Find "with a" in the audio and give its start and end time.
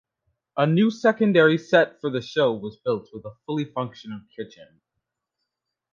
3.13-3.35